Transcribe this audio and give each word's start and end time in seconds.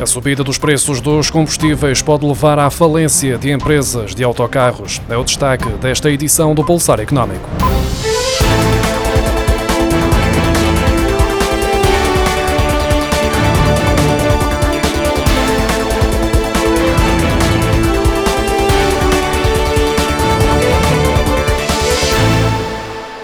A 0.00 0.06
subida 0.06 0.44
dos 0.44 0.58
preços 0.58 1.00
dos 1.00 1.28
combustíveis 1.28 2.00
pode 2.00 2.24
levar 2.24 2.56
à 2.58 2.70
falência 2.70 3.36
de 3.36 3.50
empresas 3.50 4.14
de 4.14 4.22
autocarros. 4.22 5.02
É 5.10 5.16
o 5.16 5.24
destaque 5.24 5.68
desta 5.70 6.08
edição 6.08 6.54
do 6.54 6.64
Pulsar 6.64 7.00
Económico. 7.00 7.67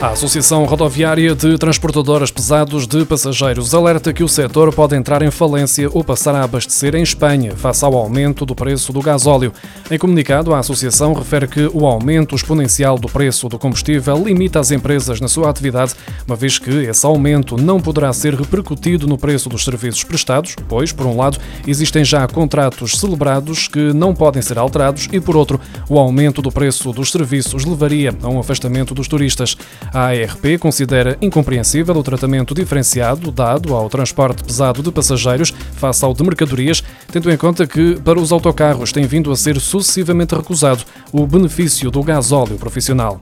A 0.04 0.10
Associação 0.10 0.66
Rodoviária 0.66 1.34
de 1.34 1.56
Transportadoras 1.56 2.30
Pesados 2.30 2.86
de 2.86 3.06
Passageiros 3.06 3.72
alerta 3.72 4.12
que 4.12 4.22
o 4.22 4.28
setor 4.28 4.70
pode 4.70 4.94
entrar 4.94 5.22
em 5.22 5.30
falência 5.30 5.88
ou 5.90 6.04
passar 6.04 6.34
a 6.34 6.44
abastecer 6.44 6.94
em 6.94 7.02
Espanha, 7.02 7.56
face 7.56 7.82
ao 7.82 7.96
aumento 7.96 8.44
do 8.44 8.54
preço 8.54 8.92
do 8.92 9.00
gasóleo. 9.00 9.50
Em 9.90 9.96
comunicado, 9.96 10.52
a 10.52 10.58
Associação 10.58 11.14
refere 11.14 11.48
que 11.48 11.70
o 11.72 11.86
aumento 11.86 12.36
exponencial 12.36 12.98
do 12.98 13.08
preço 13.08 13.48
do 13.48 13.58
combustível 13.58 14.22
limita 14.22 14.60
as 14.60 14.70
empresas 14.70 15.22
na 15.22 15.26
sua 15.26 15.48
atividade, 15.48 15.94
uma 16.26 16.36
vez 16.36 16.58
que 16.58 16.70
esse 16.70 17.06
aumento 17.06 17.56
não 17.56 17.80
poderá 17.80 18.12
ser 18.12 18.34
repercutido 18.34 19.06
no 19.06 19.16
preço 19.16 19.48
dos 19.48 19.64
serviços 19.64 20.04
prestados, 20.04 20.54
pois, 20.68 20.92
por 20.92 21.06
um 21.06 21.16
lado, 21.16 21.38
existem 21.66 22.04
já 22.04 22.28
contratos 22.28 22.98
celebrados 22.98 23.68
que 23.68 23.94
não 23.94 24.14
podem 24.14 24.42
ser 24.42 24.58
alterados 24.58 25.08
e, 25.10 25.18
por 25.18 25.34
outro, 25.34 25.58
o 25.88 25.98
aumento 25.98 26.42
do 26.42 26.52
preço 26.52 26.92
dos 26.92 27.10
serviços 27.10 27.64
levaria 27.64 28.14
a 28.22 28.28
um 28.28 28.38
afastamento 28.38 28.92
dos 28.92 29.08
turistas. 29.08 29.56
A 29.94 30.08
ARP 30.08 30.58
considera 30.58 31.16
incompreensível 31.22 31.94
o 31.94 32.02
tratamento 32.02 32.52
diferenciado 32.52 33.30
dado 33.30 33.72
ao 33.76 33.88
transporte 33.88 34.42
pesado 34.42 34.82
de 34.82 34.90
passageiros 34.90 35.50
face 35.76 36.04
ao 36.04 36.12
de 36.12 36.24
mercadorias, 36.24 36.82
tendo 37.12 37.30
em 37.30 37.36
conta 37.36 37.64
que, 37.64 37.94
para 38.00 38.18
os 38.18 38.32
autocarros, 38.32 38.90
tem 38.90 39.06
vindo 39.06 39.30
a 39.30 39.36
ser 39.36 39.60
sucessivamente 39.60 40.34
recusado 40.34 40.82
o 41.12 41.24
benefício 41.24 41.92
do 41.92 42.02
gasóleo 42.02 42.58
profissional. 42.58 43.20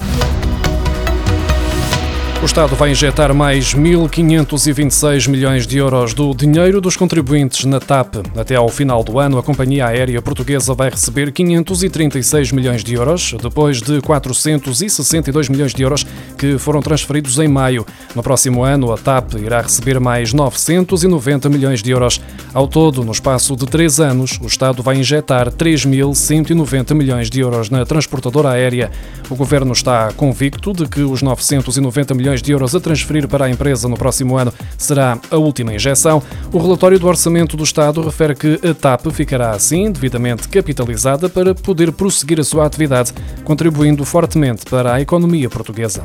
O 2.42 2.44
Estado 2.44 2.74
vai 2.74 2.90
injetar 2.90 3.32
mais 3.32 3.72
1.526 3.72 5.28
milhões 5.28 5.64
de 5.64 5.78
euros 5.78 6.12
do 6.12 6.34
dinheiro 6.34 6.80
dos 6.80 6.96
contribuintes 6.96 7.64
na 7.64 7.78
TAP. 7.78 8.16
Até 8.36 8.56
ao 8.56 8.68
final 8.68 9.04
do 9.04 9.20
ano, 9.20 9.38
a 9.38 9.42
companhia 9.44 9.86
aérea 9.86 10.20
portuguesa 10.20 10.74
vai 10.74 10.90
receber 10.90 11.30
536 11.30 12.50
milhões 12.50 12.82
de 12.82 12.94
euros, 12.94 13.36
depois 13.40 13.80
de 13.80 14.00
462 14.00 15.48
milhões 15.48 15.72
de 15.72 15.84
euros 15.84 16.04
que 16.36 16.58
foram 16.58 16.82
transferidos 16.82 17.38
em 17.38 17.46
maio. 17.46 17.86
No 18.12 18.24
próximo 18.24 18.64
ano, 18.64 18.92
a 18.92 18.98
TAP 18.98 19.34
irá 19.34 19.60
receber 19.60 20.00
mais 20.00 20.32
990 20.32 21.48
milhões 21.48 21.80
de 21.80 21.92
euros. 21.92 22.20
Ao 22.52 22.66
todo, 22.66 23.04
no 23.04 23.12
espaço 23.12 23.54
de 23.54 23.66
três 23.66 24.00
anos, 24.00 24.40
o 24.42 24.46
Estado 24.46 24.82
vai 24.82 24.96
injetar 24.96 25.48
3.190 25.48 26.92
milhões 26.92 27.30
de 27.30 27.38
euros 27.38 27.70
na 27.70 27.86
transportadora 27.86 28.50
aérea. 28.50 28.90
O 29.30 29.36
governo 29.36 29.72
está 29.72 30.12
convicto 30.16 30.72
de 30.72 30.86
que 30.86 31.02
os 31.02 31.22
990 31.22 32.12
milhões 32.14 32.31
milhões 32.32 32.42
de 32.42 32.52
euros 32.52 32.74
a 32.74 32.80
transferir 32.80 33.28
para 33.28 33.44
a 33.44 33.50
empresa 33.50 33.88
no 33.88 33.96
próximo 33.96 34.36
ano 34.38 34.52
será 34.78 35.18
a 35.30 35.36
última 35.36 35.74
injeção. 35.74 36.22
O 36.52 36.58
relatório 36.58 36.98
do 36.98 37.06
Orçamento 37.06 37.56
do 37.56 37.64
Estado 37.64 38.00
refere 38.00 38.34
que 38.34 38.60
a 38.66 38.72
TAP 38.72 39.06
ficará 39.12 39.50
assim 39.50 39.90
devidamente 39.90 40.48
capitalizada 40.48 41.28
para 41.28 41.54
poder 41.54 41.92
prosseguir 41.92 42.40
a 42.40 42.44
sua 42.44 42.66
atividade, 42.66 43.12
contribuindo 43.44 44.04
fortemente 44.04 44.64
para 44.64 44.94
a 44.94 45.00
economia 45.00 45.50
portuguesa. 45.50 46.04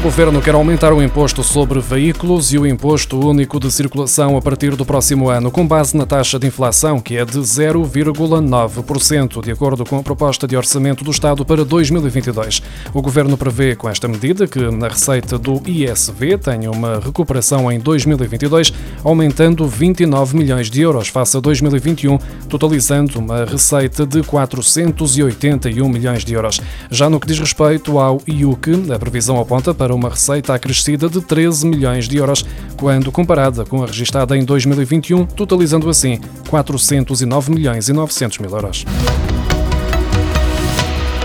O 0.00 0.02
governo 0.02 0.40
quer 0.40 0.54
aumentar 0.54 0.94
o 0.94 1.02
imposto 1.02 1.44
sobre 1.44 1.78
veículos 1.78 2.54
e 2.54 2.58
o 2.58 2.66
imposto 2.66 3.20
único 3.20 3.60
de 3.60 3.70
circulação 3.70 4.34
a 4.34 4.40
partir 4.40 4.74
do 4.74 4.86
próximo 4.86 5.28
ano, 5.28 5.50
com 5.50 5.66
base 5.66 5.94
na 5.94 6.06
taxa 6.06 6.38
de 6.38 6.46
inflação, 6.46 6.98
que 6.98 7.18
é 7.18 7.24
de 7.24 7.38
0,9%, 7.38 9.44
de 9.44 9.50
acordo 9.50 9.84
com 9.84 9.98
a 9.98 10.02
proposta 10.02 10.48
de 10.48 10.56
orçamento 10.56 11.04
do 11.04 11.10
Estado 11.10 11.44
para 11.44 11.66
2022. 11.66 12.62
O 12.94 13.02
governo 13.02 13.36
prevê, 13.36 13.76
com 13.76 13.90
esta 13.90 14.08
medida, 14.08 14.48
que 14.48 14.70
na 14.70 14.88
receita 14.88 15.38
do 15.38 15.60
ISV 15.66 16.38
tenha 16.38 16.70
uma 16.70 16.98
recuperação 16.98 17.70
em 17.70 17.78
2022, 17.78 18.72
aumentando 19.04 19.68
29 19.68 20.34
milhões 20.34 20.70
de 20.70 20.80
euros 20.80 21.08
face 21.08 21.36
a 21.36 21.40
2021, 21.40 22.16
totalizando 22.48 23.18
uma 23.18 23.44
receita 23.44 24.06
de 24.06 24.22
481 24.22 25.86
milhões 25.90 26.24
de 26.24 26.32
euros. 26.32 26.58
Já 26.90 27.10
no 27.10 27.20
que 27.20 27.26
diz 27.26 27.38
respeito 27.38 27.98
ao 27.98 28.22
IUC, 28.26 28.90
a 28.94 28.98
previsão 28.98 29.38
aponta 29.38 29.74
para 29.74 29.89
para 29.90 29.94
uma 29.96 30.08
receita 30.08 30.54
acrescida 30.54 31.08
de 31.08 31.20
13 31.20 31.66
milhões 31.66 32.08
de 32.08 32.16
euros, 32.16 32.44
quando 32.76 33.10
comparada 33.10 33.64
com 33.64 33.82
a 33.82 33.86
registada 33.86 34.36
em 34.36 34.44
2021, 34.44 35.26
totalizando 35.26 35.88
assim 35.90 36.20
409 36.48 37.52
milhões 37.52 37.88
e 37.88 37.92
900 37.92 38.38
mil 38.38 38.50
euros. 38.50 38.84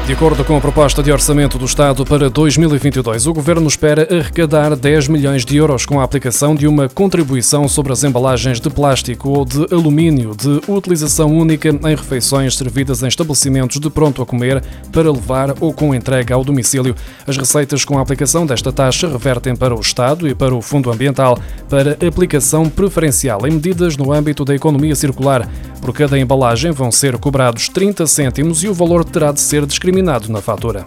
De 0.05 0.13
acordo 0.13 0.45
com 0.45 0.55
a 0.55 0.61
proposta 0.61 1.01
de 1.01 1.11
orçamento 1.11 1.57
do 1.57 1.65
Estado 1.65 2.05
para 2.05 2.29
2022, 2.29 3.25
o 3.25 3.33
Governo 3.33 3.67
espera 3.67 4.07
arrecadar 4.15 4.75
10 4.75 5.07
milhões 5.07 5.43
de 5.43 5.57
euros 5.57 5.83
com 5.83 5.99
a 5.99 6.03
aplicação 6.03 6.53
de 6.53 6.67
uma 6.67 6.87
contribuição 6.87 7.67
sobre 7.67 7.91
as 7.91 8.03
embalagens 8.03 8.61
de 8.61 8.69
plástico 8.69 9.29
ou 9.29 9.43
de 9.43 9.65
alumínio 9.73 10.35
de 10.35 10.61
utilização 10.71 11.35
única 11.35 11.69
em 11.69 11.95
refeições 11.95 12.55
servidas 12.55 13.01
em 13.01 13.07
estabelecimentos 13.07 13.79
de 13.79 13.89
pronto 13.89 14.21
a 14.21 14.27
comer 14.27 14.63
para 14.91 15.11
levar 15.11 15.55
ou 15.59 15.73
com 15.73 15.93
entrega 15.95 16.35
ao 16.35 16.43
domicílio. 16.43 16.95
As 17.25 17.35
receitas 17.35 17.83
com 17.83 17.97
a 17.97 18.01
aplicação 18.01 18.45
desta 18.45 18.71
taxa 18.71 19.07
revertem 19.07 19.55
para 19.55 19.73
o 19.73 19.81
Estado 19.81 20.27
e 20.27 20.35
para 20.35 20.53
o 20.53 20.61
Fundo 20.61 20.91
Ambiental 20.91 21.35
para 21.67 21.97
aplicação 22.07 22.69
preferencial 22.69 23.47
em 23.47 23.53
medidas 23.53 23.97
no 23.97 24.13
âmbito 24.13 24.45
da 24.45 24.53
economia 24.53 24.95
circular. 24.95 25.49
Por 25.85 25.93
cada 25.93 26.17
embalagem 26.17 26.71
vão 26.71 26.91
ser 26.91 27.15
cobrados 27.19 27.69
30 27.69 28.07
cêntimos 28.07 28.63
e 28.63 28.67
o 28.67 28.73
valor 28.73 29.05
terá 29.05 29.31
de 29.31 29.39
ser 29.39 29.67
discriminado 29.67 30.31
na 30.31 30.41
fatura. 30.41 30.83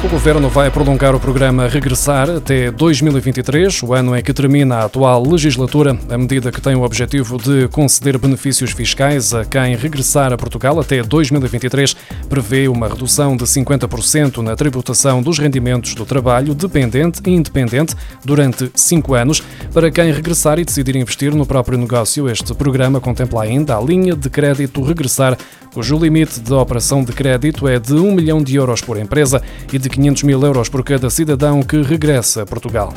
O 0.00 0.08
Governo 0.08 0.48
vai 0.48 0.70
prolongar 0.70 1.12
o 1.12 1.18
programa 1.18 1.66
Regressar 1.66 2.30
até 2.30 2.70
2023, 2.70 3.82
o 3.82 3.92
ano 3.92 4.16
em 4.16 4.22
que 4.22 4.32
termina 4.32 4.76
a 4.76 4.84
atual 4.84 5.28
legislatura. 5.28 5.98
A 6.08 6.16
medida 6.16 6.52
que 6.52 6.60
tem 6.60 6.76
o 6.76 6.82
objetivo 6.82 7.36
de 7.36 7.66
conceder 7.66 8.16
benefícios 8.16 8.70
fiscais 8.70 9.34
a 9.34 9.44
quem 9.44 9.74
regressar 9.74 10.32
a 10.32 10.36
Portugal 10.36 10.78
até 10.78 11.02
2023 11.02 11.96
prevê 12.28 12.68
uma 12.68 12.86
redução 12.86 13.36
de 13.36 13.42
50% 13.44 14.38
na 14.38 14.54
tributação 14.54 15.20
dos 15.20 15.36
rendimentos 15.40 15.94
do 15.94 16.06
trabalho 16.06 16.54
dependente 16.54 17.20
e 17.26 17.30
independente 17.30 17.96
durante 18.24 18.70
cinco 18.76 19.14
anos. 19.14 19.42
Para 19.74 19.90
quem 19.90 20.12
regressar 20.12 20.60
e 20.60 20.64
decidir 20.64 20.94
investir 20.94 21.34
no 21.34 21.44
próprio 21.44 21.76
negócio, 21.76 22.30
este 22.30 22.54
programa 22.54 23.00
contempla 23.00 23.42
ainda 23.42 23.76
a 23.76 23.80
linha 23.80 24.14
de 24.14 24.30
crédito 24.30 24.80
Regressar, 24.80 25.36
cujo 25.74 25.98
limite 25.98 26.40
de 26.40 26.52
operação 26.52 27.02
de 27.02 27.12
crédito 27.12 27.66
é 27.66 27.78
de 27.78 27.94
1 27.94 28.12
milhão 28.12 28.42
de 28.42 28.54
euros 28.54 28.80
por 28.80 28.96
empresa 28.96 29.42
e 29.72 29.78
de 29.78 29.87
de 29.88 29.94
500 29.94 30.22
mil 30.24 30.44
euros 30.44 30.68
por 30.68 30.84
cada 30.84 31.08
cidadão 31.08 31.62
que 31.62 31.82
regressa 31.82 32.42
a 32.42 32.46
Portugal. 32.46 32.92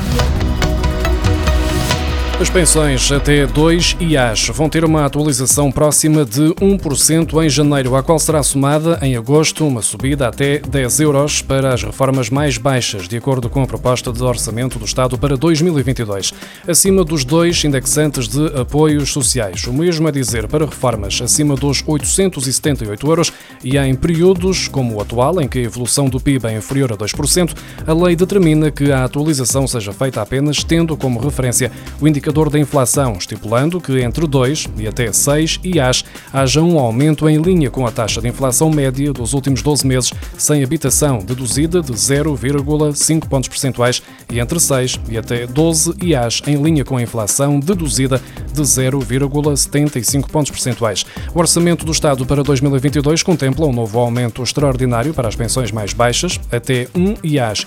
As 2.41 2.49
pensões 2.49 3.11
até 3.11 3.45
2 3.45 3.97
IAs 3.99 4.47
vão 4.47 4.67
ter 4.67 4.83
uma 4.83 5.05
atualização 5.05 5.71
próxima 5.71 6.25
de 6.25 6.41
1% 6.55 7.45
em 7.45 7.47
janeiro, 7.47 7.95
à 7.95 8.01
qual 8.01 8.17
será 8.17 8.41
somada 8.41 8.97
em 9.03 9.15
agosto 9.15 9.63
uma 9.65 9.83
subida 9.83 10.27
até 10.27 10.57
10 10.57 11.01
euros 11.01 11.43
para 11.43 11.71
as 11.71 11.83
reformas 11.83 12.31
mais 12.31 12.57
baixas, 12.57 13.07
de 13.07 13.15
acordo 13.15 13.47
com 13.47 13.61
a 13.61 13.67
proposta 13.67 14.11
de 14.11 14.23
orçamento 14.23 14.79
do 14.79 14.85
Estado 14.85 15.19
para 15.19 15.37
2022, 15.37 16.33
acima 16.67 17.03
dos 17.03 17.23
dois 17.23 17.63
indexantes 17.63 18.27
de 18.27 18.59
apoios 18.59 19.13
sociais. 19.13 19.67
O 19.67 19.71
mesmo 19.73 20.09
é 20.09 20.11
dizer 20.11 20.47
para 20.47 20.65
reformas 20.65 21.21
acima 21.21 21.55
dos 21.55 21.83
878 21.85 23.07
euros 23.07 23.31
e 23.63 23.77
em 23.77 23.93
períodos 23.93 24.67
como 24.67 24.95
o 24.95 25.01
atual, 25.01 25.39
em 25.39 25.47
que 25.47 25.59
a 25.59 25.63
evolução 25.63 26.09
do 26.09 26.19
PIB 26.19 26.47
é 26.47 26.57
inferior 26.57 26.91
a 26.91 26.97
2%, 26.97 27.55
a 27.85 27.93
lei 27.93 28.15
determina 28.15 28.71
que 28.71 28.91
a 28.91 29.03
atualização 29.03 29.67
seja 29.67 29.93
feita 29.93 30.23
apenas 30.23 30.63
tendo 30.63 30.97
como 30.97 31.19
referência 31.19 31.71
o 31.99 32.07
indicador 32.07 32.30
indicador 32.31 32.49
da 32.49 32.59
inflação, 32.59 33.13
estipulando 33.13 33.81
que 33.81 33.99
entre 33.99 34.25
2 34.25 34.69
e 34.77 34.87
até 34.87 35.11
6 35.11 35.59
IAs 35.65 36.05
haja 36.31 36.61
um 36.61 36.79
aumento 36.79 37.27
em 37.27 37.41
linha 37.41 37.69
com 37.69 37.85
a 37.85 37.91
taxa 37.91 38.21
de 38.21 38.29
inflação 38.29 38.69
média 38.69 39.11
dos 39.11 39.33
últimos 39.33 39.61
12 39.61 39.85
meses 39.85 40.13
sem 40.37 40.63
habitação, 40.63 41.19
deduzida 41.19 41.81
de 41.81 41.91
0,5 41.91 43.27
pontos 43.27 43.49
percentuais, 43.49 44.01
e 44.31 44.39
entre 44.39 44.59
6 44.59 44.99
e 45.09 45.17
até 45.17 45.45
12 45.45 45.93
IAs 46.01 46.41
em 46.47 46.55
linha 46.55 46.85
com 46.85 46.95
a 46.95 47.01
inflação, 47.01 47.59
deduzida 47.59 48.21
de 48.51 48.61
0,75 48.61 50.29
pontos 50.29 50.51
percentuais. 50.51 51.05
O 51.33 51.39
orçamento 51.39 51.85
do 51.85 51.91
Estado 51.91 52.25
para 52.25 52.43
2022 52.43 53.23
contempla 53.23 53.65
um 53.65 53.73
novo 53.73 53.99
aumento 53.99 54.43
extraordinário 54.43 55.13
para 55.13 55.27
as 55.27 55.35
pensões 55.35 55.71
mais 55.71 55.93
baixas, 55.93 56.39
até 56.51 56.87
1 56.95 57.15
IAs 57.23 57.65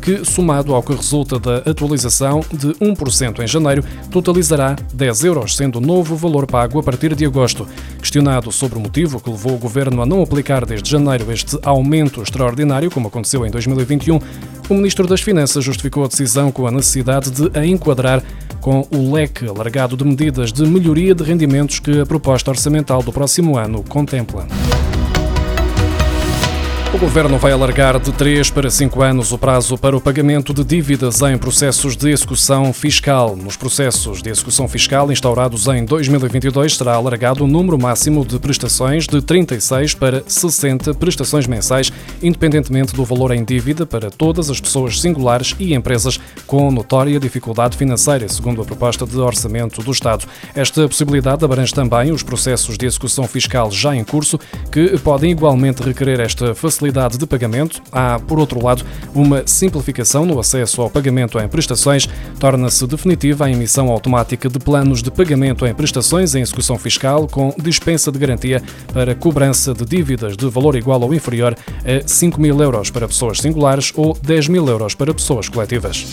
que, 0.00 0.24
somado 0.24 0.74
ao 0.74 0.82
que 0.82 0.94
resulta 0.94 1.38
da 1.38 1.58
atualização 1.58 2.44
de 2.52 2.68
1% 2.74 3.40
em 3.40 3.46
janeiro, 3.46 3.84
totalizará 4.10 4.76
10 4.92 5.24
euros, 5.24 5.56
sendo 5.56 5.76
o 5.76 5.80
novo 5.80 6.16
valor 6.16 6.46
pago 6.46 6.78
a 6.78 6.82
partir 6.82 7.14
de 7.14 7.24
agosto. 7.24 7.66
Questionado 7.98 8.52
sobre 8.52 8.78
o 8.78 8.80
motivo 8.80 9.20
que 9.20 9.30
levou 9.30 9.54
o 9.54 9.58
governo 9.58 10.02
a 10.02 10.06
não 10.06 10.22
aplicar 10.22 10.64
desde 10.64 10.90
janeiro 10.90 11.30
este 11.32 11.58
aumento 11.62 12.22
extraordinário, 12.22 12.90
como 12.90 13.08
aconteceu 13.08 13.46
em 13.46 13.50
2021, 13.50 14.18
o 14.68 14.74
ministro 14.74 15.06
das 15.06 15.20
Finanças 15.20 15.64
justificou 15.64 16.04
a 16.04 16.08
decisão 16.08 16.50
com 16.50 16.66
a 16.66 16.70
necessidade 16.70 17.30
de 17.30 17.50
a 17.58 17.66
enquadrar 17.66 18.22
com 18.62 18.86
o 18.90 19.12
leque 19.12 19.46
alargado 19.46 19.96
de 19.96 20.04
medidas 20.04 20.52
de 20.52 20.64
melhoria 20.64 21.14
de 21.14 21.24
rendimentos 21.24 21.80
que 21.80 22.00
a 22.00 22.06
proposta 22.06 22.50
orçamental 22.50 23.02
do 23.02 23.12
próximo 23.12 23.58
ano 23.58 23.82
contempla. 23.82 24.46
O 26.94 26.98
Governo 26.98 27.38
vai 27.38 27.52
alargar 27.52 27.98
de 27.98 28.12
3 28.12 28.50
para 28.50 28.68
5 28.68 29.00
anos 29.00 29.32
o 29.32 29.38
prazo 29.38 29.78
para 29.78 29.96
o 29.96 30.00
pagamento 30.00 30.52
de 30.52 30.62
dívidas 30.62 31.22
em 31.22 31.38
processos 31.38 31.96
de 31.96 32.10
execução 32.10 32.70
fiscal. 32.70 33.34
Nos 33.34 33.56
processos 33.56 34.20
de 34.20 34.28
execução 34.28 34.68
fiscal 34.68 35.10
instaurados 35.10 35.66
em 35.68 35.86
2022, 35.86 36.76
será 36.76 36.92
alargado 36.92 37.44
o 37.44 37.46
número 37.46 37.78
máximo 37.78 38.26
de 38.26 38.38
prestações 38.38 39.06
de 39.06 39.22
36 39.22 39.94
para 39.94 40.22
60 40.26 40.92
prestações 40.92 41.46
mensais, 41.46 41.90
independentemente 42.22 42.94
do 42.94 43.06
valor 43.06 43.32
em 43.32 43.42
dívida 43.42 43.86
para 43.86 44.10
todas 44.10 44.50
as 44.50 44.60
pessoas 44.60 45.00
singulares 45.00 45.56
e 45.58 45.74
empresas 45.74 46.20
com 46.46 46.70
notória 46.70 47.18
dificuldade 47.18 47.74
financeira, 47.74 48.28
segundo 48.28 48.60
a 48.60 48.66
proposta 48.66 49.06
de 49.06 49.16
orçamento 49.16 49.82
do 49.82 49.90
Estado. 49.90 50.26
Esta 50.54 50.86
possibilidade 50.86 51.42
abrange 51.42 51.72
também 51.72 52.12
os 52.12 52.22
processos 52.22 52.76
de 52.76 52.84
execução 52.84 53.26
fiscal 53.26 53.70
já 53.70 53.96
em 53.96 54.04
curso, 54.04 54.38
que 54.70 54.98
podem 54.98 55.30
igualmente 55.30 55.82
requerer 55.82 56.20
esta 56.20 56.54
facilidade 56.54 56.81
facilidade 56.82 57.16
de 57.16 57.26
pagamento. 57.26 57.80
Há, 57.92 58.18
por 58.18 58.38
outro 58.38 58.62
lado, 58.64 58.84
uma 59.14 59.46
simplificação 59.46 60.26
no 60.26 60.38
acesso 60.38 60.82
ao 60.82 60.90
pagamento 60.90 61.38
em 61.38 61.46
prestações. 61.48 62.08
Torna-se 62.38 62.86
definitiva 62.86 63.46
a 63.46 63.50
emissão 63.50 63.88
automática 63.88 64.48
de 64.48 64.58
planos 64.58 65.02
de 65.02 65.10
pagamento 65.10 65.64
em 65.66 65.74
prestações 65.74 66.34
em 66.34 66.40
execução 66.40 66.76
fiscal 66.76 67.28
com 67.28 67.54
dispensa 67.58 68.10
de 68.10 68.18
garantia 68.18 68.62
para 68.92 69.14
cobrança 69.14 69.72
de 69.72 69.84
dívidas 69.84 70.36
de 70.36 70.48
valor 70.48 70.74
igual 70.74 71.00
ou 71.00 71.14
inferior 71.14 71.56
a 71.84 72.06
5 72.06 72.40
mil 72.40 72.60
euros 72.60 72.90
para 72.90 73.06
pessoas 73.06 73.38
singulares 73.38 73.92
ou 73.96 74.16
10 74.20 74.48
mil 74.48 74.66
euros 74.66 74.94
para 74.94 75.14
pessoas 75.14 75.48
coletivas. 75.48 76.06